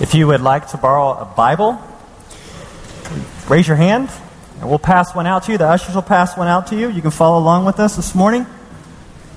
[0.00, 1.80] If you would like to borrow a Bible,
[3.48, 4.10] raise your hand
[4.60, 5.58] and we'll pass one out to you.
[5.58, 6.88] The ushers will pass one out to you.
[6.90, 8.44] You can follow along with us this morning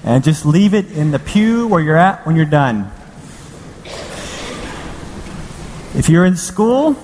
[0.03, 2.91] and just leave it in the pew where you're at when you're done.
[5.95, 6.95] If you're in school,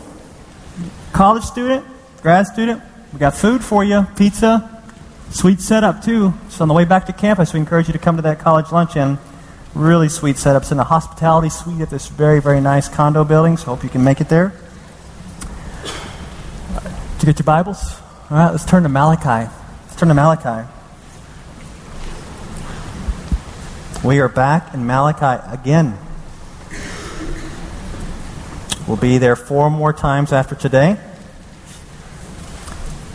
[1.11, 1.85] college student,
[2.21, 2.81] grad student,
[3.11, 4.83] we got food for you, pizza,
[5.29, 6.33] sweet setup too.
[6.49, 8.71] So on the way back to campus, we encourage you to come to that college
[8.71, 9.19] luncheon.
[9.75, 13.57] Really sweet setups in a hospitality suite at this very, very nice condo building.
[13.57, 14.53] So hope you can make it there.
[17.17, 17.99] Did you get your Bibles?
[18.29, 19.49] All right, let's turn to Malachi.
[19.87, 20.69] Let's turn to Malachi.
[24.03, 25.97] We are back in Malachi again.
[28.87, 30.99] We'll be there four more times after today.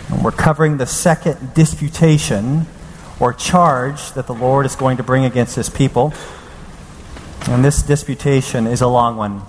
[0.09, 2.67] And we're covering the second disputation
[3.21, 6.15] or charge that the Lord is going to bring against his people.
[7.47, 9.43] And this disputation is a long one.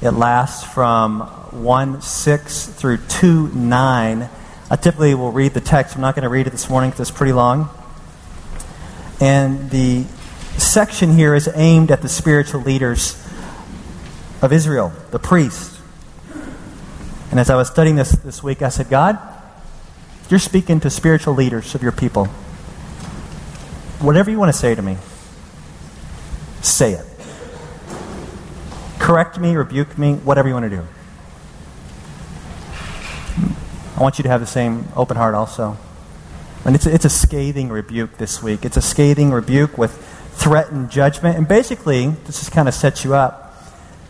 [0.00, 4.28] It lasts from 1 6 through 2 9.
[4.68, 5.94] I typically will read the text.
[5.94, 7.70] I'm not going to read it this morning because it's pretty long.
[9.20, 10.04] And the
[10.58, 13.14] section here is aimed at the spiritual leaders
[14.42, 15.80] of Israel, the priests.
[17.30, 19.18] And as I was studying this this week, I said, God,
[20.28, 22.26] you're speaking to spiritual leaders of your people.
[24.00, 24.96] Whatever you want to say to me,
[26.62, 27.06] say it.
[28.98, 30.82] Correct me, rebuke me, whatever you want to do.
[33.96, 35.76] I want you to have the same open heart also.
[36.64, 38.64] And it's a, it's a scathing rebuke this week.
[38.64, 39.96] It's a scathing rebuke with
[40.32, 41.36] threatened judgment.
[41.36, 43.54] And basically, this just kind of sets you up.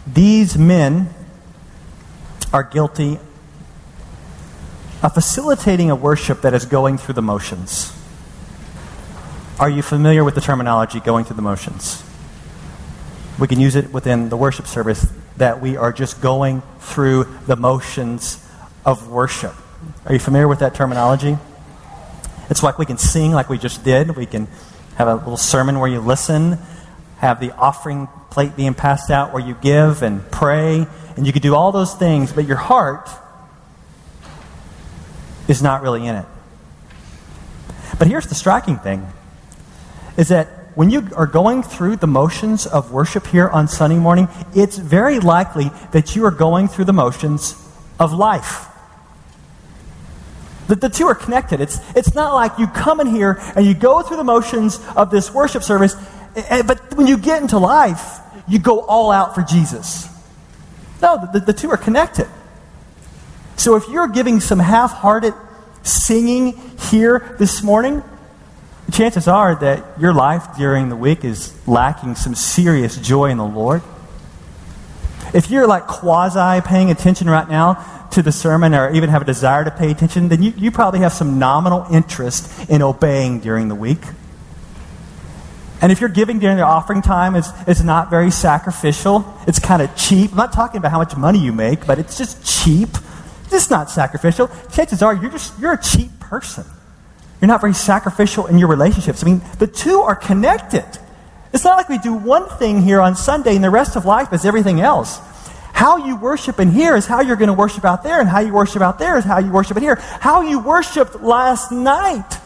[0.06, 1.10] These men
[2.53, 3.19] are guilty
[5.03, 7.92] of facilitating a worship that is going through the motions.
[9.60, 12.03] Are you familiar with the terminology going through the motions?
[13.38, 15.06] We can use it within the worship service
[15.36, 18.42] that we are just going through the motions
[18.84, 19.54] of worship.
[20.06, 21.36] Are you familiar with that terminology?
[22.48, 24.16] It's like we can sing like we just did.
[24.16, 24.48] We can
[24.96, 26.58] have a little sermon where you listen,
[27.19, 30.86] have the offering plate being passed out where you give and pray,
[31.16, 33.08] and you can do all those things, but your heart
[35.48, 36.26] is not really in it.
[37.98, 39.06] But here's the striking thing
[40.16, 44.28] is that when you are going through the motions of worship here on Sunday morning,
[44.54, 47.54] it's very likely that you are going through the motions
[47.98, 48.66] of life.
[50.69, 51.62] The, the two are connected.
[51.62, 55.10] It's, it's not like you come in here and you go through the motions of
[55.10, 55.97] this worship service,
[56.37, 60.06] eh, eh, but when you get into life, you go all out for Jesus.
[61.00, 62.28] No, the, the two are connected.
[63.56, 65.32] So if you're giving some half hearted
[65.82, 66.60] singing
[66.91, 68.03] here this morning,
[68.92, 73.44] chances are that your life during the week is lacking some serious joy in the
[73.44, 73.82] Lord.
[75.34, 79.25] If you're like quasi paying attention right now to the sermon or even have a
[79.25, 83.69] desire to pay attention, then you, you probably have some nominal interest in obeying during
[83.69, 84.00] the week.
[85.82, 89.25] And if you're giving during the offering time, it's, it's not very sacrificial.
[89.46, 90.30] It's kind of cheap.
[90.30, 92.88] I'm not talking about how much money you make, but it's just cheap.
[93.52, 94.48] It's not sacrificial.
[94.72, 96.64] Chances are you're just you're a cheap person.
[97.41, 99.22] You're not very sacrificial in your relationships.
[99.22, 100.86] I mean, the two are connected.
[101.52, 104.32] It's not like we do one thing here on Sunday and the rest of life
[104.32, 105.20] is everything else.
[105.72, 108.41] How you worship in here is how you're going to worship out there, and how
[108.41, 109.96] you worship out there is how you worship in here.
[109.96, 112.41] How you worshiped last night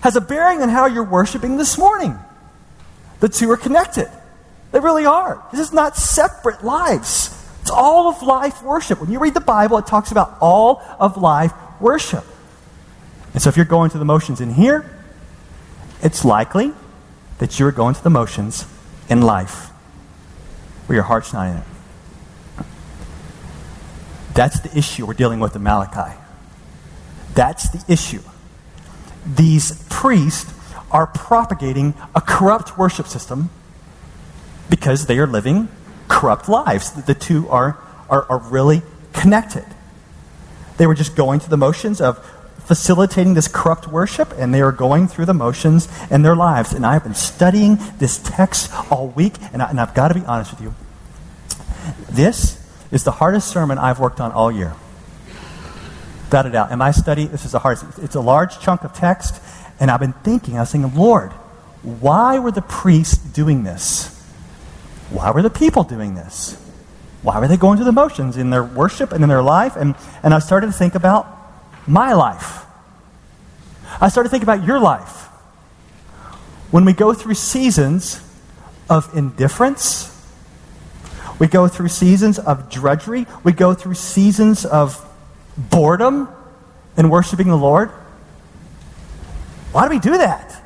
[0.00, 2.18] has a bearing on how you're worshiping this morning.
[3.20, 4.10] The two are connected.
[4.72, 5.46] They really are.
[5.50, 7.36] This is not separate lives.
[7.60, 8.98] It's all of life worship.
[8.98, 12.24] When you read the Bible, it talks about all of life worship.
[13.32, 14.90] And so if you're going through the motions in here,
[16.02, 16.72] it's likely
[17.38, 18.66] that you're going through the motions
[19.08, 19.68] in life
[20.86, 21.64] where your heart's not in it.
[24.34, 26.16] That's the issue we're dealing with in Malachi.
[27.34, 28.22] That's the issue.
[29.26, 30.52] These priests
[30.90, 33.50] are propagating a corrupt worship system
[34.68, 35.68] because they are living
[36.08, 36.90] corrupt lives.
[36.90, 37.78] The two are,
[38.08, 38.82] are, are really
[39.12, 39.64] connected.
[40.76, 42.18] They were just going through the motions of
[42.70, 46.72] facilitating this corrupt worship, and they are going through the motions in their lives.
[46.72, 50.24] And I've been studying this text all week, and, I, and I've got to be
[50.24, 50.72] honest with you.
[52.08, 54.72] This is the hardest sermon I've worked on all year.
[56.26, 56.70] Without a doubt.
[56.70, 57.98] In my study, this is the hardest.
[57.98, 59.42] It's a large chunk of text,
[59.80, 61.32] and I've been thinking, I was thinking, Lord,
[61.82, 64.16] why were the priests doing this?
[65.10, 66.56] Why were the people doing this?
[67.22, 69.74] Why were they going through the motions in their worship and in their life?
[69.74, 71.26] And, and I started to think about
[71.88, 72.59] my life.
[74.00, 75.26] I started thinking about your life.
[76.70, 78.20] When we go through seasons
[78.88, 80.08] of indifference,
[81.40, 83.26] We go through seasons of drudgery.
[83.42, 85.04] We go through seasons of
[85.56, 86.28] boredom
[86.98, 87.88] in worshiping the Lord.
[89.72, 90.62] Why do we do that?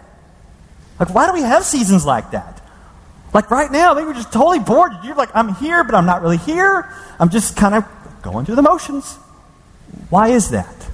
[0.99, 2.61] Like, why do we have seasons like that?
[3.33, 4.93] Like right now, maybe we're just totally bored.
[5.05, 6.93] You're like, I'm here, but I'm not really here.
[7.21, 7.85] I'm just kind of
[8.23, 9.15] going through the motions.
[10.11, 10.89] Why is that?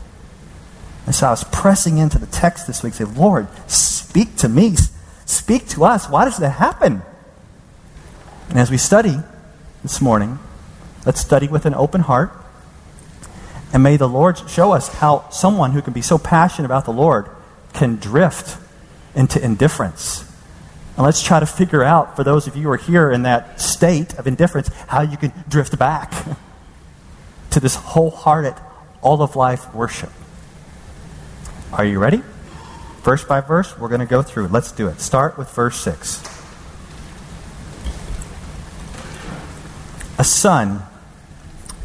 [1.11, 4.77] And so I was pressing into the text this week, say, Lord, speak to me,
[5.27, 6.09] speak to us.
[6.09, 7.03] Why does that happen?
[8.49, 9.17] And as we study
[9.83, 10.39] this morning,
[11.05, 12.31] let's study with an open heart.
[13.73, 16.93] And may the Lord show us how someone who can be so passionate about the
[16.93, 17.29] Lord
[17.73, 18.57] can drift
[19.17, 20.25] into indifference.
[20.97, 23.61] And let's try to figure out, for those of you who are here in that
[23.61, 26.15] state of indifference, how you can drift back
[27.51, 28.55] to this wholehearted,
[29.03, 30.13] all of life worship.
[31.73, 32.23] Are you ready?
[33.03, 34.49] Verse by verse, we're going to go through.
[34.49, 35.01] Let's do it.
[35.01, 36.23] Start with verse 6.
[40.19, 40.83] A son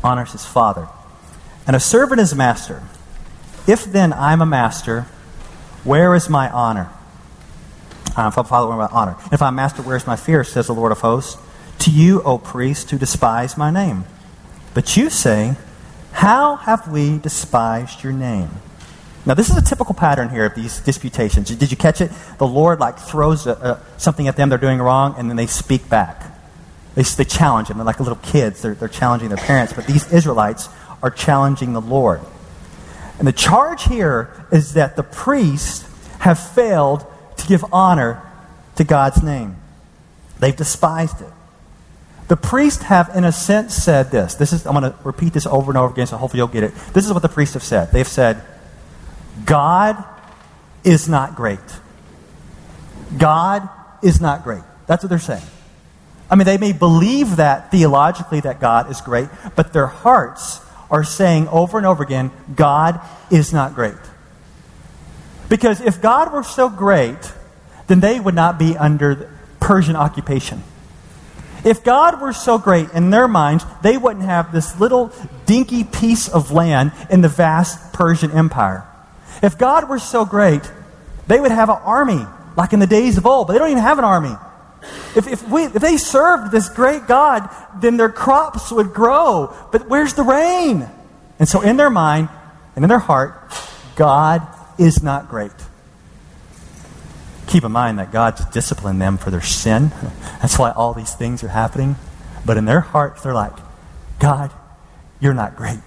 [0.04, 0.88] honors his father,
[1.66, 2.84] and a servant his master.
[3.68, 5.04] If then I'm a master,
[5.84, 6.90] where is my honor?
[8.18, 9.16] Uh, if I'm father, my honor?
[9.32, 10.44] If I'm master, where is my fear?
[10.44, 11.42] Says the Lord of hosts.
[11.80, 14.06] To you, O priest, who despise my name.
[14.74, 15.56] But you say,
[16.12, 18.50] How have we despised your name?
[19.25, 21.50] Now, this is a typical pattern here of these disputations.
[21.50, 22.12] Did you catch it?
[22.38, 25.48] The Lord like throws a, a, something at them they're doing wrong, and then they
[25.48, 26.24] speak back.
[26.94, 27.77] They, they challenge them.
[27.77, 28.62] They're like little kids.
[28.62, 29.74] They're, they're challenging their parents.
[29.74, 30.69] But these Israelites
[31.01, 32.22] are challenging the Lord.
[33.18, 35.89] And the charge here is that the priests
[36.19, 37.06] have failed
[37.38, 38.22] to give honor
[38.75, 39.56] to God's name.
[40.39, 41.30] They've despised it.
[42.27, 44.36] The priests have, in a sense, said this.
[44.36, 46.63] This is I'm going to repeat this over and over again, so hopefully you'll get
[46.63, 46.74] it.
[46.94, 47.92] This is what the priests have said.
[47.92, 48.42] They've said,
[49.44, 50.04] God
[50.84, 51.60] is not great.
[53.18, 53.68] God
[54.02, 54.64] is not great.
[54.88, 55.44] That's what they're saying.
[56.30, 60.60] I mean, they may believe that theologically that God is great, but their hearts
[60.90, 63.00] are saying over and over again, God
[63.32, 63.96] is not great.
[65.50, 67.34] Because if God were so great,
[67.88, 70.64] then they would not be under Persian occupation.
[71.64, 75.12] If God were so great in their minds, they wouldn't have this little
[75.46, 78.86] dinky piece of land in the vast Persian Empire.
[79.46, 80.62] If God were so great,
[81.28, 82.26] they would have an army
[82.58, 84.36] like in the days of old, but they don't even have an army.
[85.16, 87.50] If, if, we, if they served this great God,
[87.80, 89.56] then their crops would grow.
[89.72, 90.90] But where's the rain?
[91.38, 92.30] And so, in their mind
[92.76, 93.52] and in their heart,
[93.96, 94.48] God
[94.80, 95.52] is not great.
[97.48, 99.90] Keep in mind that God's disciplined them for their sin.
[100.42, 101.98] That's why all these things are happening.
[102.46, 103.54] But in their hearts, they're like,
[104.20, 104.52] God,
[105.20, 105.80] you're not great.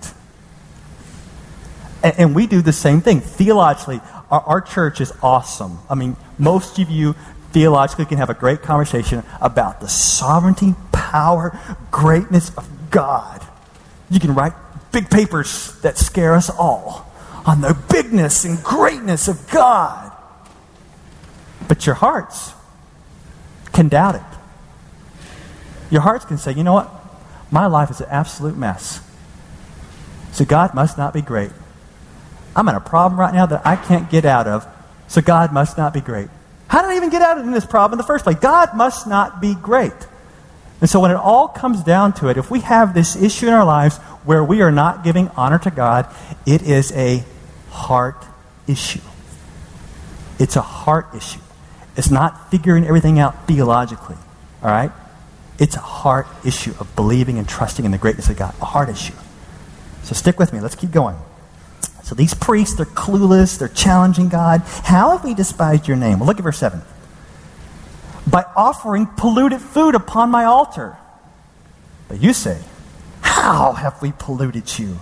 [2.02, 3.20] And, and we do the same thing.
[3.20, 4.00] Theologically,
[4.30, 5.78] our, our church is awesome.
[5.88, 7.14] I mean, most of you
[7.52, 11.58] theologically can have a great conversation about the sovereignty, power,
[11.90, 13.42] greatness of God.
[14.10, 14.52] You can write
[14.92, 17.10] big papers that scare us all
[17.46, 20.12] on the bigness and greatness of God.
[21.66, 22.52] But your hearts
[23.72, 24.22] can doubt it.
[25.90, 26.90] Your hearts can say, you know what?
[27.50, 29.00] My life is an absolute mess.
[30.32, 31.50] So God must not be great.
[32.58, 34.66] I'm in a problem right now that I can't get out of,
[35.06, 36.28] so God must not be great.
[36.66, 38.36] How did I even get out of this problem in the first place?
[38.36, 39.92] God must not be great.
[40.80, 43.52] And so when it all comes down to it, if we have this issue in
[43.52, 46.12] our lives where we are not giving honor to God,
[46.46, 47.24] it is a
[47.70, 48.26] heart
[48.66, 49.02] issue.
[50.40, 51.40] It's a heart issue.
[51.96, 54.16] It's not figuring everything out theologically.
[54.64, 54.90] All right?
[55.60, 58.52] It's a heart issue of believing and trusting in the greatness of God.
[58.60, 59.14] A heart issue.
[60.02, 60.58] So stick with me.
[60.58, 61.16] Let's keep going.
[62.08, 64.62] So these priests, they're clueless, they're challenging God.
[64.62, 66.20] How have we despised your name?
[66.20, 66.80] Well, look at verse 7.
[68.26, 70.96] By offering polluted food upon my altar.
[72.08, 72.62] But you say,
[73.20, 75.00] How have we polluted you?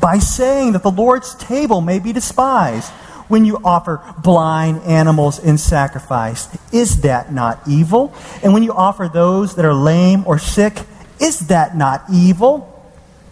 [0.00, 2.90] By saying that the Lord's table may be despised
[3.28, 6.48] when you offer blind animals in sacrifice.
[6.72, 8.14] Is that not evil?
[8.42, 10.80] And when you offer those that are lame or sick,
[11.20, 12.72] is that not evil?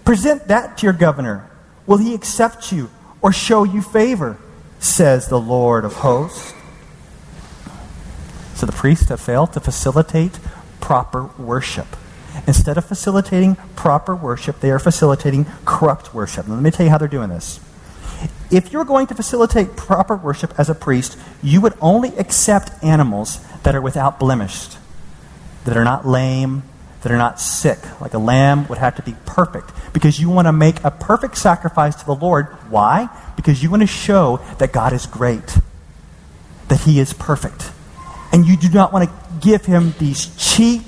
[0.05, 1.49] Present that to your governor.
[1.87, 4.39] Will he accept you or show you favor?
[4.79, 6.55] Says the Lord of hosts.
[8.55, 10.39] So the priests have failed to facilitate
[10.81, 11.87] proper worship.
[12.47, 16.47] Instead of facilitating proper worship, they are facilitating corrupt worship.
[16.47, 17.61] Now, let me tell you how they're doing this.
[18.51, 23.41] If you're going to facilitate proper worship as a priest, you would only accept animals
[23.63, 24.69] that are without blemish,
[25.65, 26.63] that are not lame,
[27.05, 27.79] that are not sick.
[28.01, 31.39] Like a lamb would have to be perfect because you want to make a perfect
[31.39, 32.47] sacrifice to the Lord.
[32.69, 33.09] Why?
[33.37, 35.59] Because you want to show that God is great,
[36.69, 37.71] that He is perfect.
[38.33, 40.83] And you do not want to give Him these cheap,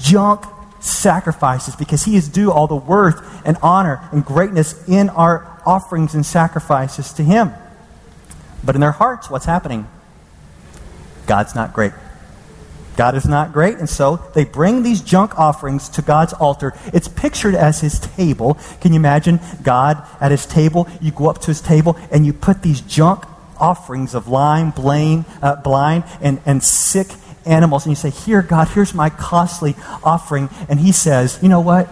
[0.00, 0.44] junk
[0.82, 6.14] sacrifices because he is due all the worth and honor and greatness in our offerings
[6.14, 7.52] and sacrifices to him.
[8.64, 9.86] But in their hearts, what's happening?
[11.26, 11.92] God's not great.
[12.96, 16.74] God is not great, and so they bring these junk offerings to God's altar.
[16.92, 18.58] It's pictured as his table.
[18.80, 20.88] Can you imagine God at his table?
[21.00, 23.24] You go up to his table and you put these junk
[23.58, 27.08] offerings of lime, blind, uh, blind and, and sick
[27.46, 30.48] animals, and you say, Here, God, here's my costly offering.
[30.68, 31.88] And he says, You know what?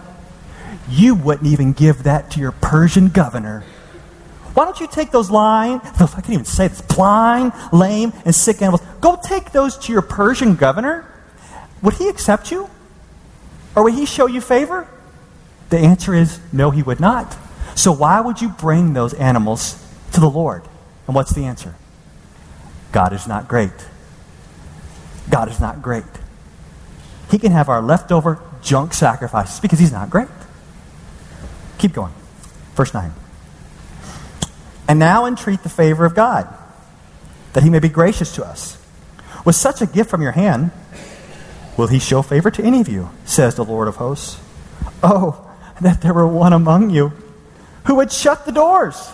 [0.89, 3.63] You wouldn't even give that to your Persian governor.
[4.53, 8.35] Why don't you take those lying, those, I can't even say this, blind, lame, and
[8.35, 11.07] sick animals, go take those to your Persian governor?
[11.81, 12.69] Would he accept you?
[13.75, 14.87] Or would he show you favor?
[15.69, 17.37] The answer is no, he would not.
[17.75, 19.81] So why would you bring those animals
[20.11, 20.63] to the Lord?
[21.07, 21.75] And what's the answer?
[22.91, 23.71] God is not great.
[25.29, 26.03] God is not great.
[27.29, 30.27] He can have our leftover junk sacrifices because he's not great.
[31.77, 32.13] Keep going.
[32.75, 33.13] Verse 9
[34.91, 36.53] and now entreat the favor of God,
[37.53, 38.77] that he may be gracious to us.
[39.45, 40.71] With such a gift from your hand,
[41.77, 44.37] will he show favor to any of you, says the Lord of hosts.
[45.01, 47.13] Oh, that there were one among you
[47.85, 49.13] who would shut the doors,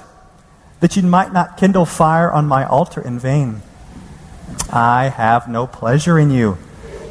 [0.80, 3.62] that you might not kindle fire on my altar in vain.
[4.72, 6.58] I have no pleasure in you,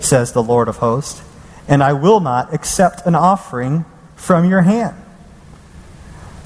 [0.00, 1.22] says the Lord of hosts,
[1.68, 3.84] and I will not accept an offering
[4.16, 4.96] from your hand.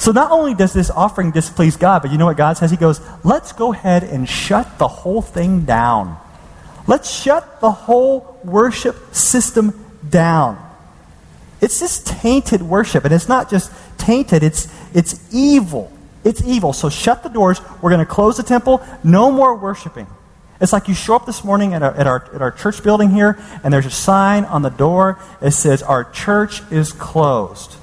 [0.01, 2.71] So not only does this offering displease God, but you know what God says?
[2.71, 6.19] He goes, let's go ahead and shut the whole thing down.
[6.87, 9.79] Let's shut the whole worship system
[10.09, 10.59] down.
[11.61, 15.93] It's just tainted worship, and it's not just tainted, it's, it's evil.
[16.25, 16.73] It's evil.
[16.73, 17.61] So shut the doors.
[17.83, 18.83] We're going to close the temple.
[19.05, 20.07] No more worshiping.
[20.63, 23.11] It's like you show up this morning at our, at, our, at our church building
[23.11, 27.77] here, and there's a sign on the door that says, Our church is closed.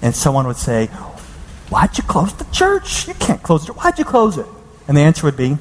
[0.00, 0.88] And someone would say,
[1.74, 3.08] Why'd you close the church?
[3.08, 3.72] You can't close it.
[3.72, 4.46] Why'd you close it?
[4.86, 5.58] And the answer would be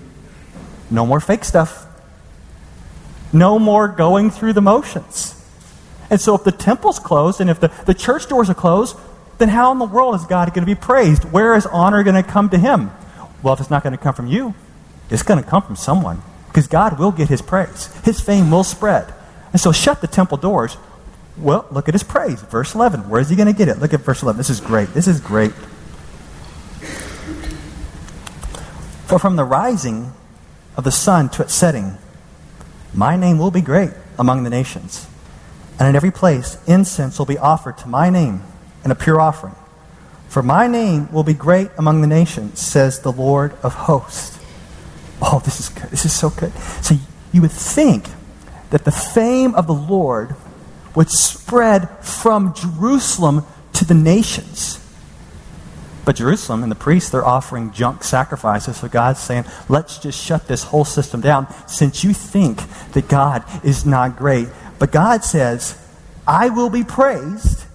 [0.92, 1.88] no more fake stuff.
[3.34, 5.44] No more going through the motions.
[6.12, 8.96] And so if the temple's closed and if the, the church doors are closed,
[9.40, 11.24] then how in the world is God going to be praised?
[11.24, 12.92] Where is honor going to come to him?
[13.42, 14.54] Well, if it's not going to come from you,
[15.10, 16.22] it's going to come from someone.
[16.46, 17.88] Because God will get his praise.
[18.06, 19.12] His fame will spread.
[19.52, 20.78] And so shut the temple doors.
[21.40, 22.40] Well, look at his praise.
[22.40, 23.10] Verse 11.
[23.10, 23.80] Where is he going to get it?
[23.80, 24.38] Look at verse 11.
[24.38, 24.90] This is great.
[24.90, 25.54] This is great.
[29.06, 30.14] For from the rising
[30.76, 31.98] of the sun to its setting,
[32.94, 35.08] my name will be great among the nations.
[35.80, 38.44] And in every place, incense will be offered to my name
[38.84, 39.56] and a pure offering.
[40.30, 44.40] For my name will be great among the nations, says the Lord of hosts.
[45.22, 45.90] Oh, this is good.
[45.90, 46.54] This is so good.
[46.82, 46.96] So
[47.32, 48.10] you would think
[48.72, 50.36] that the fame of the Lord
[50.96, 54.83] would spread from Jerusalem to the nations.
[56.06, 58.78] But Jerusalem and the priests, they're offering junk sacrifices.
[58.78, 63.44] So God's saying, let's just shut this whole system down since you think that God
[63.64, 64.50] is not great.
[64.80, 65.78] But God says,
[66.28, 67.66] I will be praised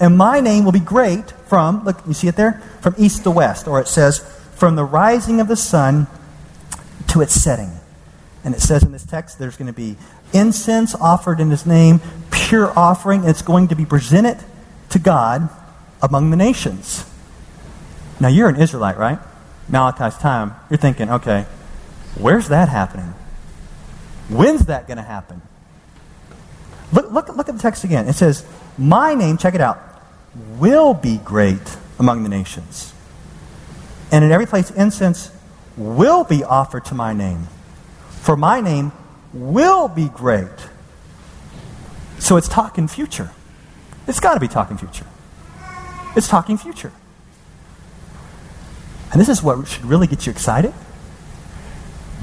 [0.00, 2.62] and my name will be great from, look, you see it there?
[2.80, 3.66] From east to west.
[3.66, 4.18] Or it says,
[4.54, 6.06] from the rising of the sun
[7.08, 7.72] to its setting.
[8.44, 9.96] And it says in this text, there's going to be
[10.32, 13.24] incense offered in his name, pure offering.
[13.24, 14.38] It's going to be presented
[14.90, 15.48] to God
[16.00, 17.04] among the nations.
[18.20, 19.18] Now, you're an Israelite, right?
[19.68, 20.54] Malachi's time.
[20.70, 21.46] You're thinking, okay,
[22.16, 23.14] where's that happening?
[24.28, 25.40] When's that going to happen?
[26.92, 28.08] Look, look, look at the text again.
[28.08, 28.44] It says,
[28.76, 29.78] My name, check it out,
[30.58, 32.92] will be great among the nations.
[34.10, 35.30] And in every place, incense
[35.76, 37.46] will be offered to my name.
[38.08, 38.92] For my name
[39.32, 40.48] will be great.
[42.18, 43.30] So it's talking future.
[44.06, 45.06] It's got to be talking future.
[46.16, 46.92] It's talking future.
[49.10, 50.74] And this is what should really get you excited.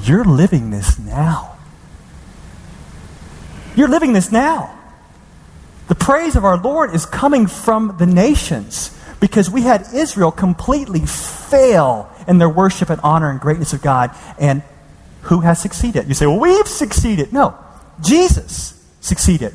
[0.04, 1.58] You're living this now.
[3.76, 4.72] You're living this now.
[5.88, 11.06] The praise of our Lord is coming from the nations because we had Israel completely
[11.06, 14.16] fail in their worship and honor and greatness of God.
[14.40, 14.64] And
[15.24, 16.08] who has succeeded?
[16.08, 17.34] You say, well, we've succeeded.
[17.34, 17.58] No,
[18.02, 19.54] Jesus succeeded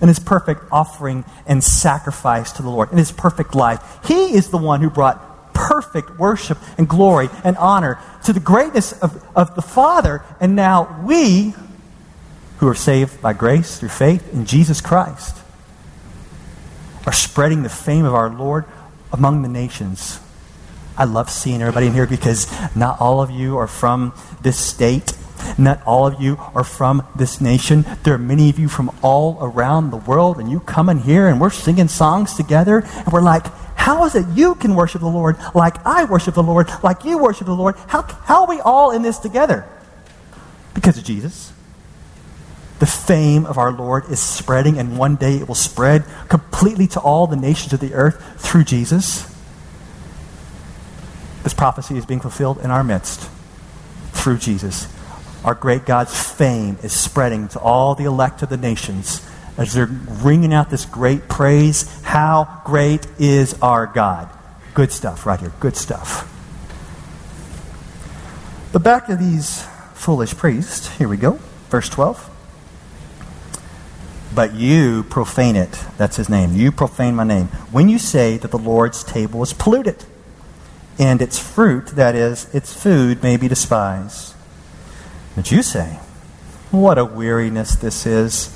[0.00, 3.80] in his perfect offering and sacrifice to the Lord, in his perfect life.
[4.04, 5.35] He is the one who brought
[5.76, 10.24] perfect worship and glory and honor to the greatness of, of the Father.
[10.40, 11.54] And now we,
[12.58, 15.36] who are saved by grace through faith in Jesus Christ,
[17.04, 18.64] are spreading the fame of our Lord
[19.12, 20.18] among the nations.
[20.96, 25.12] I love seeing everybody in here because not all of you are from this state.
[25.58, 27.84] Not all of you are from this nation.
[28.02, 31.28] There are many of you from all around the world, and you come in here
[31.28, 33.44] and we're singing songs together, and we're like,
[33.76, 37.18] how is it you can worship the Lord like I worship the Lord, like you
[37.18, 37.76] worship the Lord?
[37.86, 39.64] How, how are we all in this together?
[40.74, 41.52] Because of Jesus.
[42.78, 47.00] The fame of our Lord is spreading, and one day it will spread completely to
[47.00, 49.32] all the nations of the earth through Jesus.
[51.42, 53.30] This prophecy is being fulfilled in our midst
[54.12, 54.92] through Jesus.
[55.44, 59.24] Our great God's fame is spreading to all the elect of the nations
[59.56, 62.02] as they're ringing out this great praise.
[62.02, 64.28] How great is our God?
[64.74, 65.52] Good stuff right here.
[65.60, 66.32] Good stuff.
[68.72, 69.62] But back to these
[69.94, 70.94] foolish priests.
[70.98, 71.38] Here we go.
[71.70, 72.30] Verse 12.
[74.34, 75.82] But you profane it.
[75.96, 76.54] That's his name.
[76.54, 77.46] You profane my name.
[77.72, 80.04] When you say that the Lord's table is polluted,
[80.98, 84.34] and its fruit, that is, its food, may be despised.
[85.34, 85.98] But you say,
[86.70, 88.55] What a weariness this is,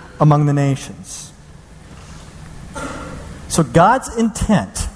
[0.21, 1.33] among the nations.
[3.49, 4.87] So God's intent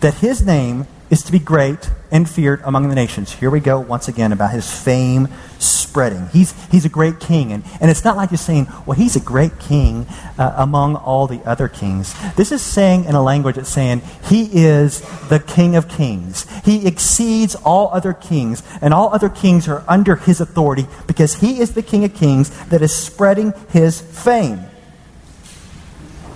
[0.00, 3.32] that his name is to be great and feared among the nations.
[3.32, 6.28] Here we go once again about his fame spreading.
[6.28, 7.52] He's, he's a great king.
[7.52, 10.06] And, and it's not like you're saying, well, he's a great king
[10.38, 12.14] uh, among all the other kings.
[12.34, 16.46] This is saying in a language that's saying he is the king of kings.
[16.64, 21.60] He exceeds all other kings, and all other kings are under his authority because he
[21.60, 24.60] is the king of kings that is spreading his fame.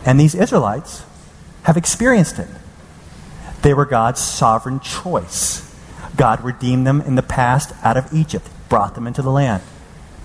[0.04, 1.04] And these Israelites
[1.64, 2.48] have experienced it.
[3.62, 5.68] They were God's sovereign choice.
[6.16, 9.62] God redeemed them in the past out of Egypt, brought them into the land.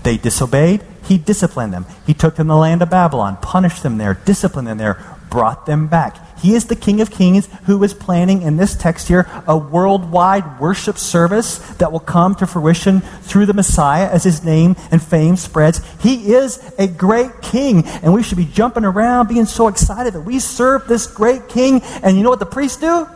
[0.03, 1.85] They disobeyed, He disciplined them.
[2.05, 5.65] He took them to the land of Babylon, punished them there, disciplined them there, brought
[5.65, 6.39] them back.
[6.39, 10.59] He is the King of Kings who is planning in this text here a worldwide
[10.59, 15.35] worship service that will come to fruition through the Messiah as his name and fame
[15.35, 15.81] spreads.
[15.99, 20.21] He is a great king, and we should be jumping around being so excited that
[20.21, 21.81] we serve this great king.
[22.03, 23.07] And you know what the priests do?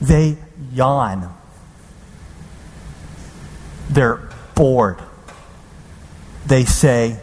[0.00, 0.36] They
[0.72, 1.32] yawn.
[3.88, 4.98] They're bored.
[6.46, 7.20] They say,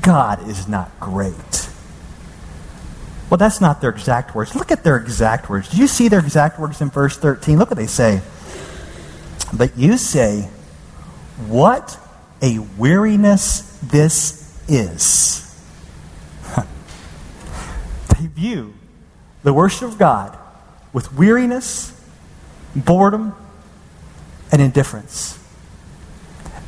[0.00, 1.68] God is not great.
[3.30, 4.54] Well, that's not their exact words.
[4.54, 5.70] Look at their exact words.
[5.70, 7.58] Do you see their exact words in verse 13?
[7.58, 8.20] Look what they say.
[9.52, 10.50] But you say,
[11.46, 11.98] What
[12.42, 15.40] a weariness this is.
[18.18, 18.74] they view
[19.42, 20.38] the worship of God
[20.92, 21.92] with weariness,
[22.74, 23.34] boredom,
[24.50, 25.41] and indifference.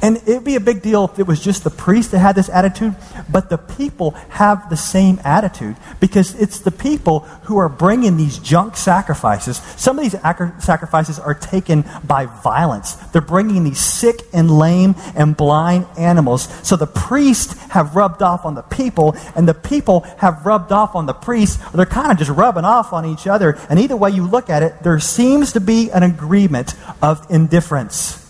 [0.04, 2.34] And it would be a big deal if it was just the priest that had
[2.34, 2.94] this attitude,
[3.32, 8.38] but the people have the same attitude because it's the people who are bringing these
[8.38, 9.62] junk sacrifices.
[9.78, 10.20] Some of these
[10.62, 12.96] sacrifices are taken by violence.
[13.12, 16.48] They're bringing these sick and lame and blind animals.
[16.62, 20.94] So the priests have rubbed off on the people, and the people have rubbed off
[20.94, 21.56] on the priests.
[21.70, 23.58] They're kind of just rubbing off on each other.
[23.70, 28.23] And either way you look at it, there seems to be an agreement of indifference.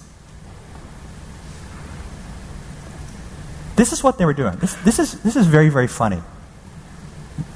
[3.76, 4.56] This is what they were doing.
[4.56, 6.22] This, this, is, this is very, very funny.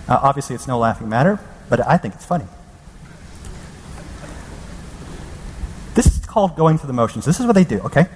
[0.09, 2.47] Uh, obviously, it's no laughing matter, but I think it's funny.
[5.95, 7.25] This is called going through the motions.
[7.25, 8.07] This is what they do, okay?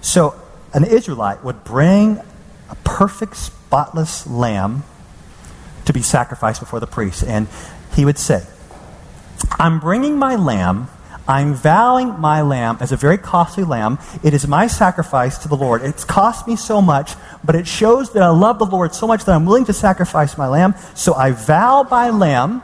[0.00, 0.40] So,
[0.72, 2.20] an Israelite would bring
[2.68, 4.84] a perfect, spotless lamb
[5.84, 7.46] to be sacrificed before the priest, and
[7.94, 8.44] he would say,
[9.58, 10.88] I'm bringing my lamb
[11.26, 13.98] I'm vowing my lamb as a very costly lamb.
[14.22, 15.82] It is my sacrifice to the Lord.
[15.82, 19.24] It's cost me so much, but it shows that I love the Lord so much
[19.24, 20.74] that I'm willing to sacrifice my lamb.
[20.94, 22.62] So I vow my lamb.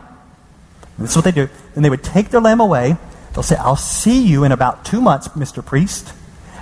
[0.98, 1.48] This is what they do.
[1.74, 2.96] And they would take their lamb away.
[3.32, 5.64] They'll say, I'll see you in about two months, Mr.
[5.64, 6.12] Priest,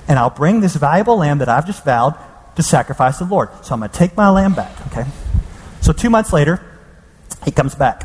[0.07, 2.15] and I'll bring this valuable lamb that I've just vowed
[2.57, 3.49] to sacrifice to the Lord.
[3.65, 5.09] So I'm going to take my lamb back, okay?
[5.81, 6.61] So two months later,
[7.45, 8.05] he comes back.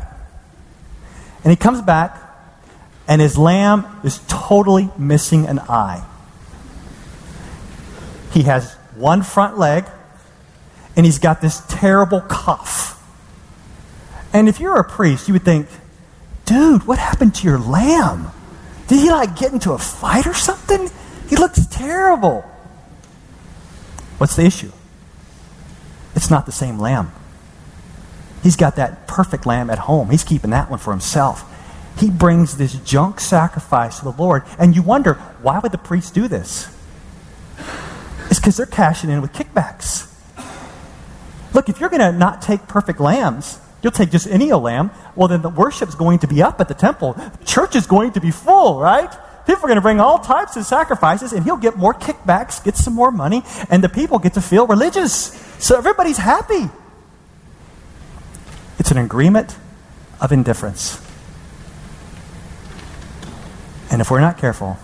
[1.44, 2.23] And he comes back
[3.06, 6.04] and his lamb is totally missing an eye.
[8.32, 9.84] He has one front leg,
[10.96, 13.00] and he's got this terrible cough.
[14.32, 15.68] And if you're a priest, you would think,
[16.44, 18.30] dude, what happened to your lamb?
[18.88, 20.90] Did he like get into a fight or something?
[21.28, 22.42] He looks terrible.
[24.18, 24.72] What's the issue?
[26.14, 27.12] It's not the same lamb.
[28.42, 30.10] He's got that perfect lamb at home.
[30.10, 31.50] He's keeping that one for himself.
[31.96, 34.42] He brings this junk sacrifice to the Lord.
[34.58, 36.68] And you wonder, why would the priests do this?
[38.30, 40.10] It's because they're cashing in with kickbacks.
[41.54, 45.28] Look, if you're going to not take perfect lambs, you'll take just any lamb, well,
[45.28, 47.12] then the worship's going to be up at the temple.
[47.12, 49.10] The church is going to be full, right?
[49.46, 52.76] People are going to bring all types of sacrifices, and he'll get more kickbacks, get
[52.76, 55.32] some more money, and the people get to feel religious.
[55.58, 56.70] So everybody's happy.
[58.78, 59.56] It's an agreement
[60.20, 61.03] of indifference.
[63.94, 64.76] And if we're not careful,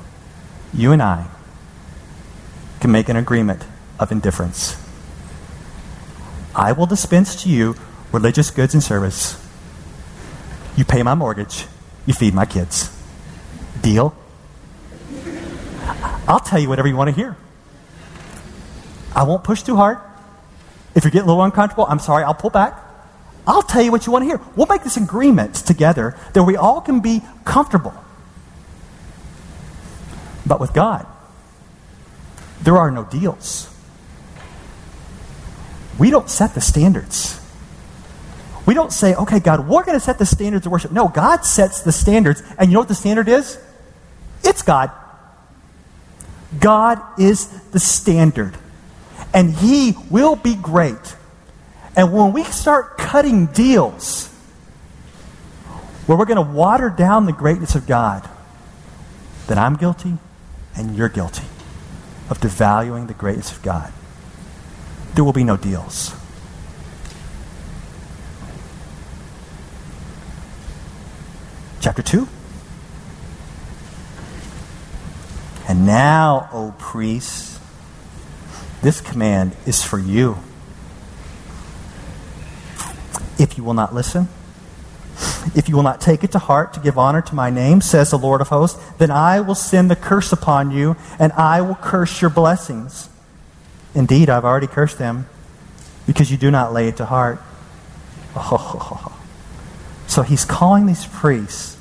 [0.73, 1.27] you and I
[2.79, 3.65] can make an agreement
[3.99, 4.81] of indifference.
[6.55, 7.75] I will dispense to you
[8.13, 9.35] religious goods and service.
[10.77, 11.67] You pay my mortgage,
[12.07, 12.97] you feed my kids.
[13.83, 14.15] Deal?
[16.29, 17.37] I'll tell you whatever you want to hear.
[19.13, 19.99] I won't push too hard.
[20.95, 22.81] If you're getting a little uncomfortable, I'm sorry, I'll pull back.
[23.45, 24.41] I'll tell you what you want to hear.
[24.55, 27.93] We'll make this agreement together that we all can be comfortable.
[30.51, 31.07] But with God,
[32.61, 33.73] there are no deals.
[35.97, 37.41] We don't set the standards.
[38.67, 40.91] We don't say, okay, God, we're going to set the standards of worship.
[40.91, 42.43] No, God sets the standards.
[42.59, 43.61] And you know what the standard is?
[44.43, 44.91] It's God.
[46.59, 48.59] God is the standard.
[49.33, 51.15] And He will be great.
[51.95, 54.27] And when we start cutting deals
[56.07, 58.29] where we're going to water down the greatness of God,
[59.47, 60.19] then I'm guilty
[60.81, 61.45] and you're guilty
[62.31, 63.93] of devaluing the greatness of God.
[65.15, 66.15] There will be no deals.
[71.81, 72.27] Chapter 2.
[75.69, 77.61] And now, O priests,
[78.81, 80.39] this command is for you.
[83.39, 84.29] If you will not listen,
[85.55, 88.11] if you will not take it to heart to give honor to my name, says
[88.11, 91.77] the Lord of hosts, then I will send the curse upon you, and I will
[91.77, 93.09] curse your blessings.
[93.95, 95.27] Indeed, I've already cursed them
[96.07, 97.41] because you do not lay it to heart.
[98.37, 99.17] Oh.
[100.11, 101.79] So he's calling these priests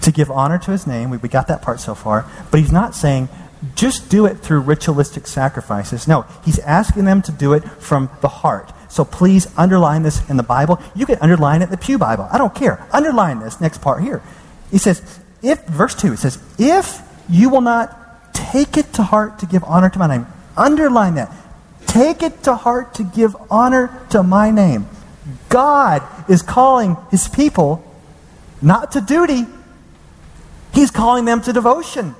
[0.00, 1.10] to give honor to his name.
[1.10, 2.24] We, we got that part so far.
[2.50, 3.28] But he's not saying
[3.74, 6.08] just do it through ritualistic sacrifices.
[6.08, 8.72] No, he's asking them to do it from the heart.
[8.94, 10.80] So please underline this in the Bible.
[10.94, 12.28] You can underline it in the Pew Bible.
[12.30, 12.86] I don't care.
[12.92, 14.22] Underline this next part here.
[14.70, 15.02] He says,
[15.42, 19.64] if, verse 2, it says, if you will not take it to heart to give
[19.64, 21.34] honor to my name, underline that.
[21.88, 24.86] Take it to heart to give honor to my name.
[25.48, 27.82] God is calling his people
[28.62, 29.44] not to duty,
[30.72, 32.14] he's calling them to devotion.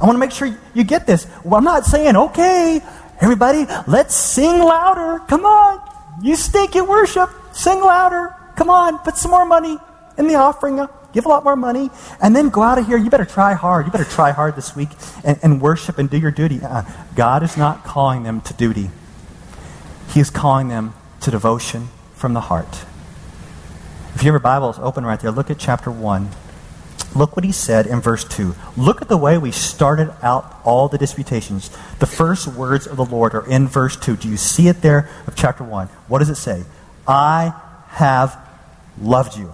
[0.00, 1.28] I want to make sure you get this.
[1.44, 2.80] Well, I'm not saying, okay,
[3.20, 5.22] Everybody, let's sing louder.
[5.26, 5.80] Come on.
[6.22, 7.30] You stink at worship.
[7.52, 8.34] Sing louder.
[8.56, 8.98] Come on.
[8.98, 9.78] Put some more money
[10.16, 10.86] in the offering.
[11.12, 11.90] Give a lot more money.
[12.22, 12.96] And then go out of here.
[12.96, 13.86] You better try hard.
[13.86, 14.90] You better try hard this week
[15.22, 16.60] and, and worship and do your duty.
[16.62, 16.82] Uh,
[17.14, 18.90] God is not calling them to duty,
[20.10, 22.84] He is calling them to devotion from the heart.
[24.14, 26.30] If you have your Bibles open right there, look at chapter 1.
[27.14, 28.54] Look what he said in verse 2.
[28.76, 31.70] Look at the way we started out all the disputations.
[31.98, 34.16] The first words of the Lord are in verse 2.
[34.16, 35.88] Do you see it there of chapter 1?
[36.06, 36.64] What does it say?
[37.08, 37.52] I
[37.88, 38.38] have
[39.00, 39.52] loved you.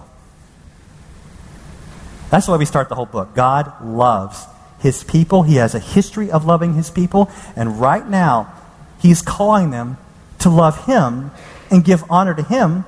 [2.29, 3.33] That's the way we start the whole book.
[3.33, 4.45] God loves
[4.79, 5.43] his people.
[5.43, 7.31] He has a history of loving his people.
[7.55, 8.53] And right now,
[8.99, 9.97] he's calling them
[10.39, 11.31] to love him
[11.71, 12.85] and give honor to him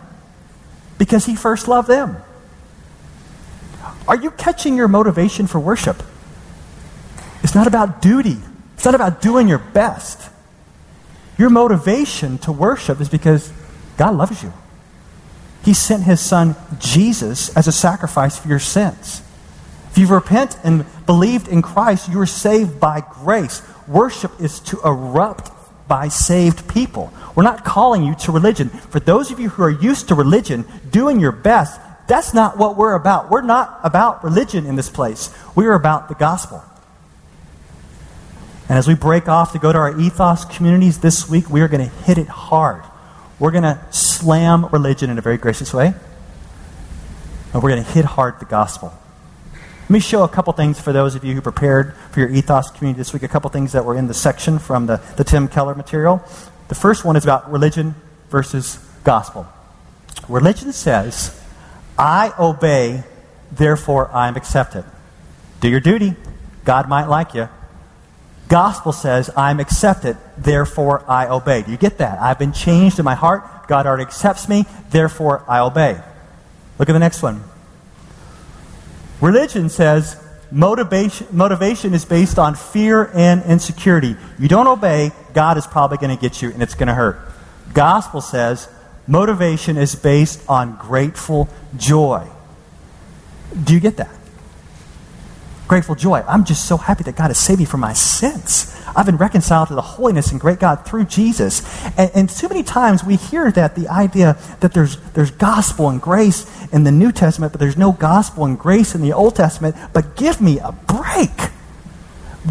[1.00, 2.18] because he first loved them.
[4.10, 6.02] Are you catching your motivation for worship?
[7.44, 8.38] It's not about duty,
[8.74, 10.32] it's not about doing your best.
[11.38, 13.54] Your motivation to worship is because
[13.98, 14.52] God loves you.
[15.64, 19.22] He sent his son Jesus as a sacrifice for your sins.
[19.92, 23.62] If you repent and believed in Christ, you are saved by grace.
[23.88, 25.52] Worship is to erupt
[25.88, 27.14] by saved people.
[27.36, 28.70] We're not calling you to religion.
[28.70, 32.76] For those of you who are used to religion, doing your best, that's not what
[32.76, 33.30] we're about.
[33.30, 35.34] We're not about religion in this place.
[35.56, 36.64] We are about the gospel.
[38.68, 41.68] And as we break off to go to our ethos communities this week, we are
[41.68, 42.84] going to hit it hard.
[43.40, 45.94] We're going to slam religion in a very gracious way.
[47.54, 48.94] And we're going to hit hard the gospel.
[49.84, 52.70] Let me show a couple things for those of you who prepared for your ethos
[52.70, 55.48] community this week, a couple things that were in the section from the, the Tim
[55.48, 56.24] Keller material.
[56.68, 57.96] The first one is about religion
[58.30, 59.48] versus gospel.
[60.28, 61.39] Religion says
[62.00, 63.04] I obey,
[63.52, 64.86] therefore I'm accepted.
[65.60, 66.16] Do your duty.
[66.64, 67.50] God might like you.
[68.48, 71.62] Gospel says, I'm accepted, therefore I obey.
[71.62, 72.20] Do you get that?
[72.20, 73.68] I've been changed in my heart.
[73.68, 76.02] God already accepts me, therefore I obey.
[76.80, 77.44] Look at the next one.
[79.22, 80.20] Religion says
[80.52, 84.16] motivation, motivation is based on fear and insecurity.
[84.40, 87.20] You don't obey, God is probably going to get you and it's going to hurt.
[87.74, 88.68] Gospel says
[89.10, 92.28] motivation is based on grateful joy.
[93.64, 94.12] Do you get that?
[95.68, 96.24] Grateful joy.
[96.28, 98.76] I'm just so happy that God has saved me from my sins.
[98.96, 101.64] I've been reconciled to the holiness and great God through Jesus.
[101.98, 106.02] And, and too many times we hear that the idea that there's, there's gospel and
[106.02, 109.76] grace in the New Testament, but there's no gospel and grace in the Old Testament.
[109.94, 111.30] But give me a break.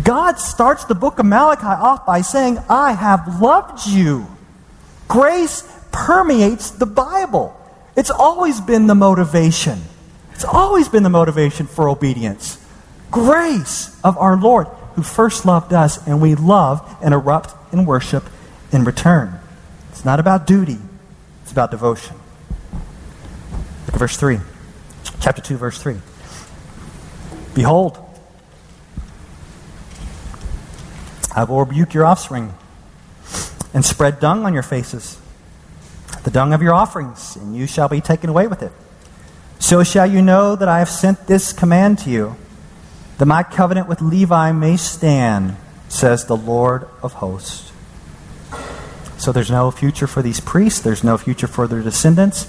[0.04, 4.26] God starts the book of Malachi off by saying, I have loved you.
[5.08, 5.62] Grace
[5.98, 7.54] permeates the Bible.
[7.96, 9.82] It's always been the motivation.
[10.32, 12.64] It's always been the motivation for obedience.
[13.10, 18.24] Grace of our Lord, who first loved us, and we love and erupt in worship
[18.70, 19.40] in return.
[19.90, 20.78] It's not about duty,
[21.42, 22.16] it's about devotion.
[23.86, 24.38] Look at verse 3.
[25.18, 25.96] Chapter 2, verse 3.
[27.54, 27.98] Behold,
[31.34, 32.54] I will rebuke your offspring
[33.74, 35.18] and spread dung on your faces,
[36.28, 38.70] the dung of your offerings, and you shall be taken away with it.
[39.58, 42.36] So shall you know that I have sent this command to you,
[43.16, 45.56] that my covenant with Levi may stand,
[45.88, 47.72] says the Lord of hosts.
[49.16, 52.46] So there's no future for these priests, there's no future for their descendants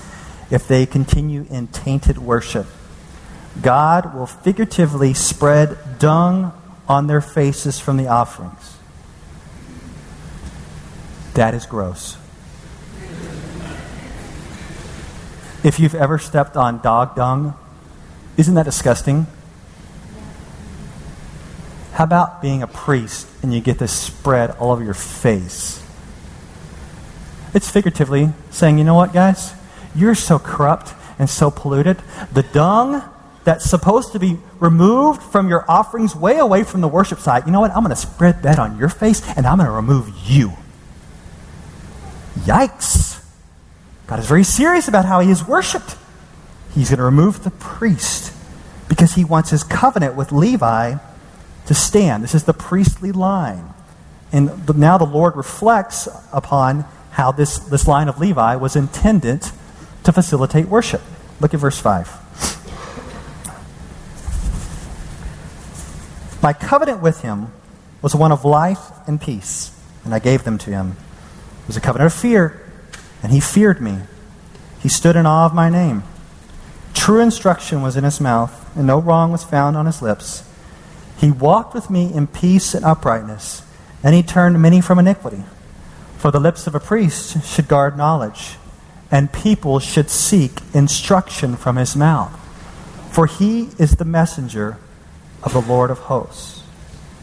[0.51, 2.67] if they continue in tainted worship.
[3.61, 6.51] God will figuratively spread dung
[6.89, 8.75] on their faces from the offerings.
[11.35, 12.17] That is gross.
[15.63, 17.53] If you've ever stepped on dog dung,
[18.37, 19.27] isn't that disgusting?
[21.93, 25.83] How about being a priest and you get this spread all over your face?
[27.53, 29.53] It's figuratively saying, you know what, guys?
[29.93, 31.97] You're so corrupt and so polluted.
[32.31, 33.03] The dung
[33.43, 37.51] that's supposed to be removed from your offerings way away from the worship site, you
[37.51, 37.71] know what?
[37.71, 40.53] I'm going to spread that on your face and I'm going to remove you.
[42.41, 43.08] Yikes.
[44.09, 45.95] God is very serious about how he is worshiped.
[46.73, 48.33] He's going to remove the priest
[48.87, 50.95] because he wants his covenant with Levi
[51.67, 52.23] to stand.
[52.23, 53.71] This is the priestly line.
[54.31, 59.43] And now the Lord reflects upon how this, this line of Levi was intended
[60.05, 61.01] to facilitate worship.
[61.39, 62.07] Look at verse 5.
[66.41, 67.51] My covenant with him
[68.01, 69.71] was one of life and peace,
[70.03, 70.97] and I gave them to him.
[71.61, 72.68] It was a covenant of fear,
[73.21, 73.99] and he feared me.
[74.81, 76.03] He stood in awe of my name.
[76.93, 80.43] True instruction was in his mouth, and no wrong was found on his lips.
[81.17, 83.63] He walked with me in peace and uprightness,
[84.03, 85.43] and he turned many from iniquity.
[86.17, 88.55] For the lips of a priest should guard knowledge,
[89.11, 92.31] and people should seek instruction from his mouth.
[93.11, 94.77] For he is the messenger
[95.43, 96.58] of the Lord of hosts.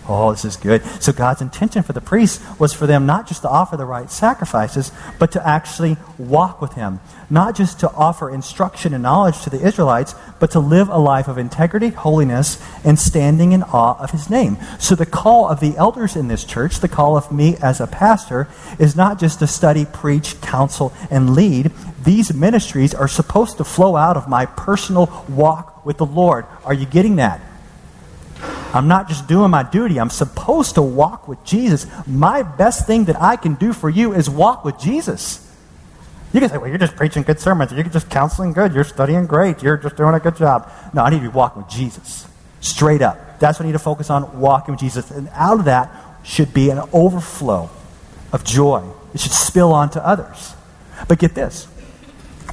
[0.09, 0.85] Oh, this is good.
[1.03, 4.09] So God's intention for the priests was for them not just to offer the right
[4.09, 7.01] sacrifices, but to actually walk with Him.
[7.29, 11.27] Not just to offer instruction and knowledge to the Israelites, but to live a life
[11.27, 14.59] of integrity, holiness, and standing in awe of His name.
[14.79, 17.89] So the call of the elders in this church, the call of me as a
[17.89, 18.47] pastor,
[18.79, 21.73] is not just to study, preach, counsel, and lead.
[22.05, 26.47] These ministries are supposed to flow out of my personal walk with the Lord.
[26.65, 27.41] Are you getting that?
[28.73, 29.99] I'm not just doing my duty.
[29.99, 31.87] I'm supposed to walk with Jesus.
[32.07, 35.43] My best thing that I can do for you is walk with Jesus.
[36.33, 37.73] You can say, well, you're just preaching good sermons.
[37.73, 38.75] You're just counseling good.
[38.75, 39.63] You're studying great.
[39.63, 40.71] You're just doing a good job.
[40.93, 42.27] No, I need to be walking with Jesus.
[42.61, 43.39] Straight up.
[43.39, 45.11] That's what I need to focus on, walking with Jesus.
[45.11, 45.91] And out of that
[46.23, 47.71] should be an overflow
[48.33, 48.85] of joy.
[49.15, 50.55] It should spill onto others.
[51.09, 51.69] But get this.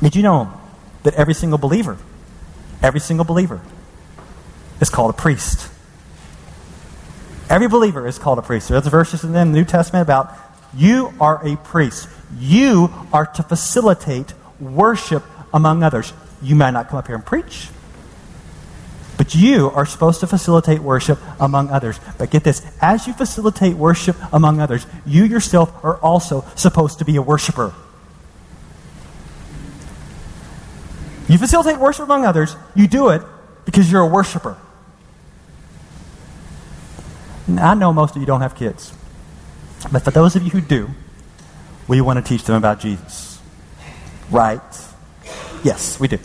[0.02, 0.54] Did you know
[1.04, 1.98] that every single believer,
[2.82, 3.60] every single believer
[4.80, 5.73] is called a priest?
[7.54, 8.70] Every believer is called a priest.
[8.70, 10.34] There's verses in the New Testament about
[10.76, 12.10] you are a priest.
[12.40, 16.14] You are to facilitate worship among others.
[16.42, 17.70] You might not come up here and preach,
[19.18, 22.00] but you are supposed to facilitate worship among others.
[22.18, 27.06] But get this as you facilitate worship among others, you yourself are also supposed to
[27.06, 27.72] be a worshiper.
[31.30, 33.22] You facilitate worship among others, you do it
[33.66, 34.58] because you're a worshiper.
[37.48, 38.94] I know most of you don't have kids.
[39.92, 40.90] But for those of you who do,
[41.88, 43.40] we want to teach them about Jesus.
[44.32, 44.62] Right?
[45.64, 46.20] Yes, we do.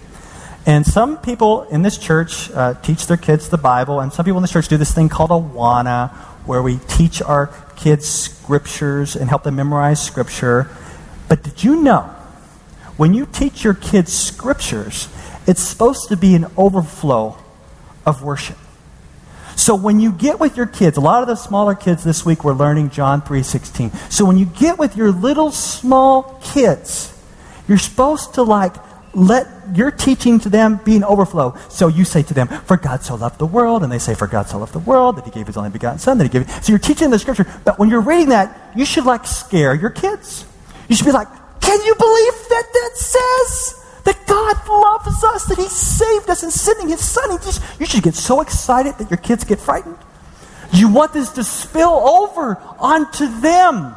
[0.67, 4.39] And some people in this church uh, teach their kids the Bible, and some people
[4.39, 6.11] in this church do this thing called Awana,
[6.45, 10.69] where we teach our kids scriptures and help them memorize scripture.
[11.29, 12.03] But did you know
[12.97, 15.09] when you teach your kids scriptures,
[15.47, 17.39] it's supposed to be an overflow
[18.05, 18.59] of worship?
[19.59, 22.45] So when you get with your kids, a lot of the smaller kids this week
[22.45, 23.91] were learning John 3:16.
[24.09, 27.13] So when you get with your little small kids,
[27.67, 28.77] you're supposed to like
[29.15, 31.57] let your teaching to them be an overflow.
[31.69, 34.29] So you say to them, For God so loved the world, and they say, For
[34.29, 36.49] God so loved the world that he gave his only begotten Son, that he gave.
[36.65, 39.91] So you're teaching the scripture, but when you're reading that, you should like scare your
[39.91, 40.47] kids.
[40.89, 41.29] You should be like,
[41.61, 43.85] Can you believe that that says?
[44.09, 47.29] That God loves us, that He saved us in sending His Son.
[47.43, 49.99] Just, you should get so excited that your kids get frightened.
[50.73, 53.95] You want this to spill over onto them.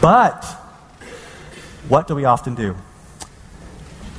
[0.00, 0.44] But
[1.88, 2.76] what do we often do?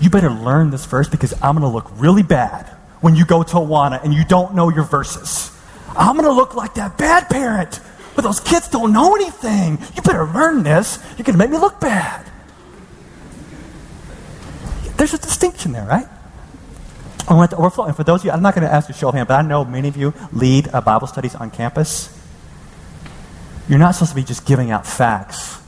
[0.01, 2.65] You better learn this verse because I'm going to look really bad
[2.99, 5.49] when you go to Awana and you don't know your verses.
[5.97, 7.79] I'm going to look like that bad parent,
[8.15, 9.77] but those kids don't know anything.
[9.95, 10.97] You better learn this.
[11.17, 12.29] You're going to make me look bad.
[15.00, 16.06] There's a distinction there, right?
[17.26, 17.86] I want to overflow.
[17.86, 19.40] And for those of you, I'm not going to ask a show of hands, but
[19.40, 22.14] I know many of you lead uh, Bible studies on campus.
[23.70, 25.62] You're not supposed to be just giving out facts.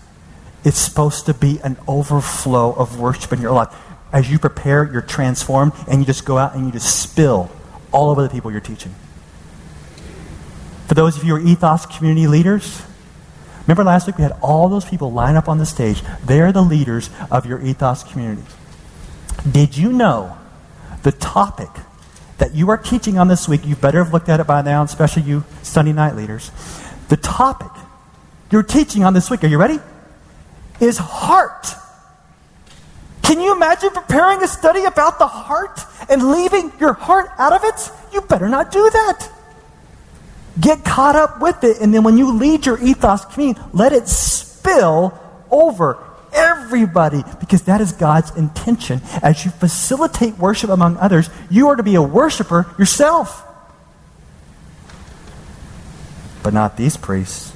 [0.66, 3.74] It's supposed to be an overflow of worship in your life.
[4.12, 7.50] As you prepare, you're transformed, and you just go out and you just spill
[7.94, 8.94] all over the people you're teaching.
[10.88, 12.82] For those of you who are ethos community leaders,
[13.66, 16.04] remember last week we had all those people line up on the stage.
[16.26, 18.44] They're the leaders of your ethos community.
[19.50, 20.38] Did you know
[21.04, 21.70] the topic
[22.38, 23.66] that you are teaching on this week?
[23.66, 26.52] You better have looked at it by now, especially you Sunday night leaders.
[27.10, 27.72] The topic
[28.52, 29.80] you're teaching on this week, are you ready?
[30.80, 31.68] Is heart.
[33.24, 37.64] Can you imagine preparing a study about the heart and leaving your heart out of
[37.64, 37.92] it?
[38.14, 39.30] You better not do that.
[40.60, 44.08] Get caught up with it, and then when you lead your ethos community, let it
[44.08, 45.18] spill
[45.50, 45.98] over
[46.34, 49.02] everybody because that is God's intention.
[49.22, 53.44] As you facilitate worship among others, you are to be a worshiper yourself.
[56.44, 57.54] But not these priests.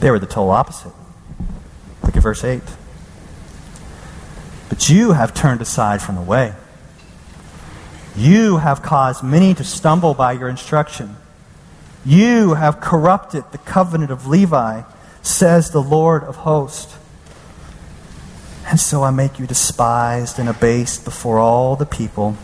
[0.00, 0.92] They were the total opposite.
[2.02, 2.62] Look at verse 8.
[4.68, 6.54] But you have turned aside from the way.
[8.16, 11.16] You have caused many to stumble by your instruction.
[12.04, 14.82] You have corrupted the covenant of Levi,
[15.22, 16.96] says the Lord of hosts.
[18.70, 22.36] And so I make you despised and abased before all the people,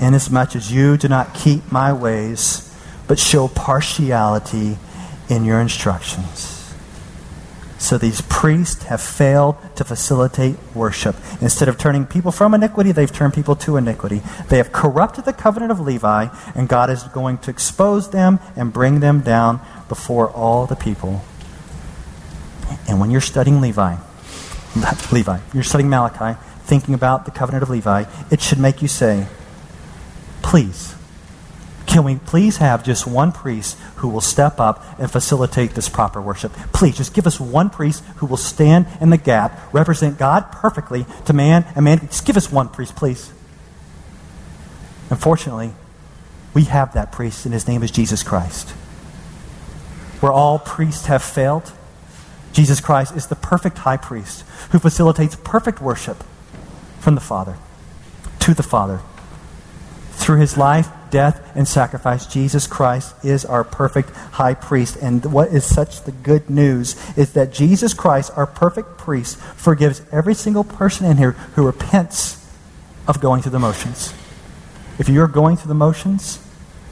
[0.00, 2.74] inasmuch as you do not keep my ways,
[3.06, 4.78] but show partiality
[5.28, 6.56] in your instructions.
[7.78, 11.14] So these priests have failed to facilitate worship.
[11.40, 14.22] Instead of turning people from iniquity, they've turned people to iniquity.
[14.48, 18.72] They have corrupted the covenant of Levi, and God is going to expose them and
[18.72, 21.22] bring them down before all the people.
[22.88, 23.96] And when you're studying Levi,
[25.12, 25.38] Levi.
[25.52, 28.04] You're studying Malachi, thinking about the covenant of Levi.
[28.30, 29.26] It should make you say,
[30.42, 30.94] please,
[31.86, 36.22] can we please have just one priest who will step up and facilitate this proper
[36.22, 36.52] worship?
[36.72, 41.04] Please, just give us one priest who will stand in the gap, represent God perfectly
[41.24, 41.98] to man and man.
[42.06, 43.32] Just give us one priest, please.
[45.10, 45.72] Unfortunately,
[46.54, 48.70] we have that priest, and his name is Jesus Christ.
[50.20, 51.72] Where all priests have failed,
[52.52, 56.24] Jesus Christ is the perfect high priest who facilitates perfect worship
[56.98, 57.56] from the Father
[58.40, 59.00] to the Father.
[60.12, 64.96] Through his life, death, and sacrifice, Jesus Christ is our perfect high priest.
[65.00, 70.02] And what is such the good news is that Jesus Christ, our perfect priest, forgives
[70.12, 72.36] every single person in here who repents
[73.08, 74.12] of going through the motions.
[74.98, 76.38] If you're going through the motions,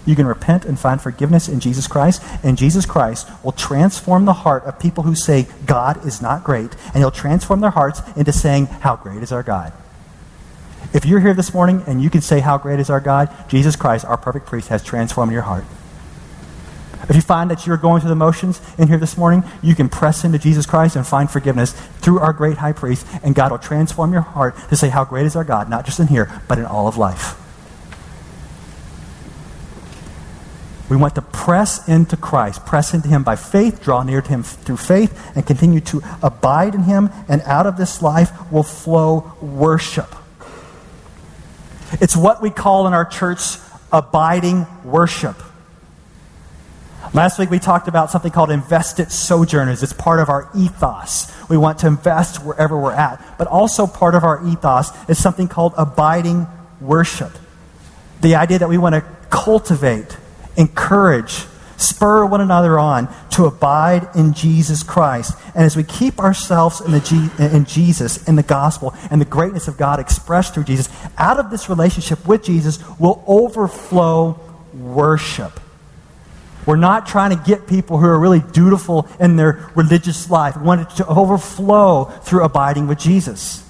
[0.08, 4.32] you can repent and find forgiveness in Jesus Christ, and Jesus Christ will transform the
[4.32, 8.32] heart of people who say God is not great, and He'll transform their hearts into
[8.32, 9.70] saying, How great is our God?
[10.94, 13.28] If you're here this morning and you can say, How great is our God?
[13.50, 15.66] Jesus Christ, our perfect priest, has transformed your heart.
[17.10, 19.90] If you find that you're going through the motions in here this morning, you can
[19.90, 23.58] press into Jesus Christ and find forgiveness through our great high priest, and God will
[23.58, 26.56] transform your heart to say, How great is our God, not just in here, but
[26.56, 27.38] in all of life.
[30.88, 34.42] We want to press into Christ, press into Him by faith, draw near to Him
[34.42, 37.10] through faith, and continue to abide in Him.
[37.28, 40.14] And out of this life will flow worship.
[42.00, 43.58] It's what we call in our church
[43.92, 45.36] abiding worship.
[47.14, 49.82] Last week we talked about something called invested sojourners.
[49.82, 51.32] It's part of our ethos.
[51.48, 53.36] We want to invest wherever we're at.
[53.38, 56.46] But also part of our ethos is something called abiding
[56.80, 57.32] worship.
[58.20, 60.16] The idea that we want to cultivate
[60.58, 61.46] encourage,
[61.78, 65.38] spur one another on to abide in Jesus Christ.
[65.54, 69.68] And as we keep ourselves in, G- in Jesus, in the gospel, and the greatness
[69.68, 74.38] of God expressed through Jesus, out of this relationship with Jesus will overflow
[74.74, 75.60] worship.
[76.66, 80.56] We're not trying to get people who are really dutiful in their religious life.
[80.56, 83.64] We want it to overflow through abiding with Jesus.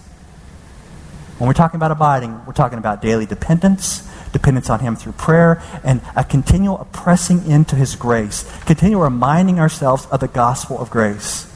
[1.38, 5.62] When we're talking about abiding, we're talking about daily dependence, dependence on Him through prayer,
[5.84, 11.48] and a continual pressing into His grace, continual reminding ourselves of the gospel of grace.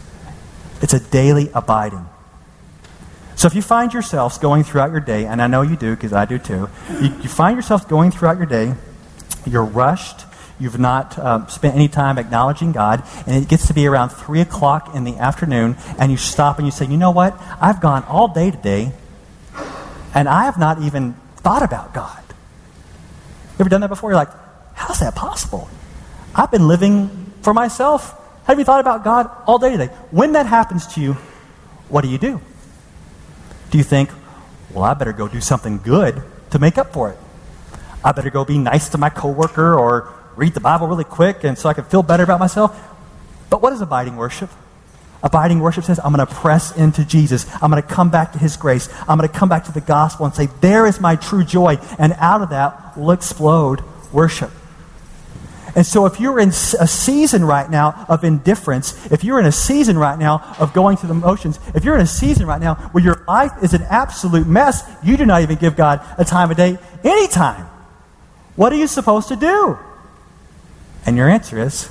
[0.83, 2.07] It's a daily abiding.
[3.35, 6.13] So if you find yourselves going throughout your day, and I know you do because
[6.13, 6.69] I do too,
[7.01, 8.75] you, you, find yourself going throughout your day,
[9.45, 10.27] you're rushed,
[10.61, 14.41] you've not uh, spent any time acknowledging God, and it gets to be around 3
[14.43, 17.37] o'clock in the afternoon, and you stop and you say, you know what?
[17.61, 18.93] I've gone all day today
[20.15, 22.23] and I have not even thought about God.
[22.29, 24.11] You ever done that before?
[24.11, 24.31] You're like,
[24.75, 25.69] how's that possible?
[26.35, 28.19] I've been living for myself.
[28.45, 29.87] Have you thought about God all day today?
[30.11, 31.15] When that happens to you,
[31.89, 32.41] what do you do?
[33.71, 34.11] Do you think,
[34.73, 37.19] well, I better go do something good to make up for it?
[38.05, 41.57] I better go be nice to my coworker or read the Bible really quick and
[41.57, 42.79] so I can feel better about myself?
[43.51, 44.51] But what is abiding worship?
[45.23, 47.47] Abiding worship says, I'm going to press into Jesus.
[47.63, 48.89] I'm going to come back to His grace.
[49.09, 51.79] I'm going to come back to the gospel and say, there is my true joy.
[51.99, 54.51] And out of that will explode worship.
[55.75, 59.53] And so, if you're in a season right now of indifference, if you're in a
[59.53, 62.75] season right now of going through the motions, if you're in a season right now
[62.93, 66.51] where your life is an absolute mess, you do not even give God a time
[66.51, 67.67] of day anytime.
[68.55, 69.79] What are you supposed to do?
[71.07, 71.91] And your answer is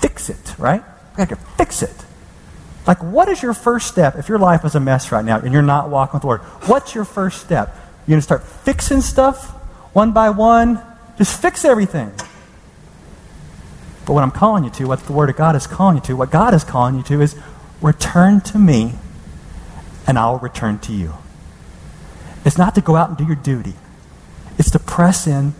[0.00, 0.82] fix it, right?
[1.16, 2.04] We have to fix it.
[2.90, 5.52] Like, what is your first step if your life is a mess right now and
[5.52, 6.40] you're not walking with the Lord?
[6.66, 7.72] What's your first step?
[8.00, 9.50] You're going to start fixing stuff
[9.94, 10.82] one by one?
[11.16, 12.10] Just fix everything.
[14.04, 16.16] But what I'm calling you to, what the Word of God is calling you to,
[16.16, 17.36] what God is calling you to is
[17.80, 18.94] return to me
[20.08, 21.14] and I'll return to you.
[22.44, 23.74] It's not to go out and do your duty.
[24.58, 25.54] It's to press in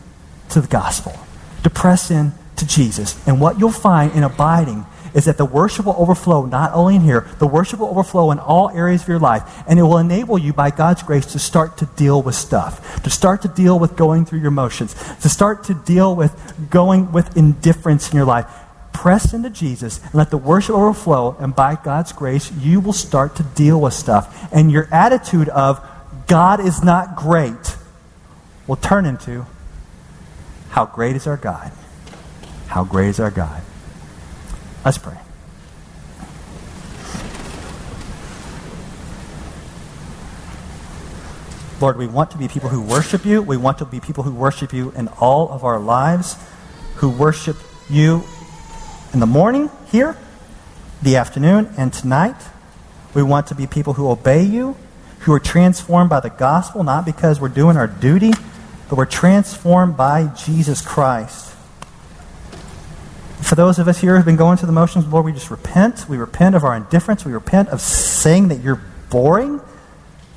[0.49, 1.17] to the gospel,
[1.63, 3.25] to press in to Jesus.
[3.25, 4.85] And what you'll find in abiding
[5.15, 8.39] is that the worship will overflow not only in here, the worship will overflow in
[8.39, 9.63] all areas of your life.
[9.67, 13.11] And it will enable you, by God's grace, to start to deal with stuff, to
[13.11, 17.37] start to deal with going through your motions, to start to deal with going with
[17.37, 18.47] indifference in your life.
[18.93, 23.37] Press into Jesus and let the worship overflow, and by God's grace, you will start
[23.37, 24.53] to deal with stuff.
[24.53, 25.81] And your attitude of,
[26.27, 27.77] God is not great,
[28.67, 29.47] will turn into,
[30.71, 31.73] how great is our God?
[32.67, 33.63] How great is our God?
[34.85, 35.19] Let's pray.
[41.81, 43.41] Lord, we want to be people who worship you.
[43.41, 46.37] We want to be people who worship you in all of our lives,
[46.97, 47.57] who worship
[47.89, 48.23] you
[49.15, 50.17] in the morning here,
[51.03, 52.37] the afternoon, and tonight.
[53.15, 54.77] We want to be people who obey you,
[55.21, 58.33] who are transformed by the gospel, not because we're doing our duty,
[58.89, 61.50] but we're transformed by Jesus Christ.
[63.43, 66.09] For those of us here who've been going through the motions, Lord, we just repent.
[66.09, 67.25] We repent of our indifference.
[67.25, 68.81] We repent of saying that you're
[69.11, 69.61] boring.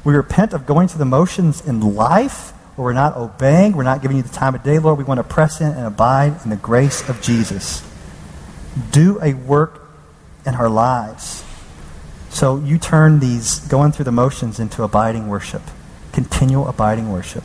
[0.03, 3.73] We repent of going through the motions in life where we're not obeying.
[3.73, 4.97] We're not giving you the time of day, Lord.
[4.97, 7.87] We want to press in and abide in the grace of Jesus.
[8.91, 9.81] Do a work
[10.45, 11.43] in our lives.
[12.29, 15.61] So you turn these going through the motions into abiding worship,
[16.11, 17.43] continual abiding worship,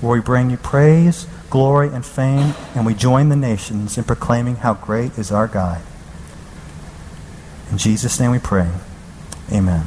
[0.00, 4.56] where we bring you praise glory, and fame, and we join the nations in proclaiming
[4.56, 5.80] how great is our God.
[7.70, 8.70] In Jesus' name we pray.
[9.52, 9.86] Amen.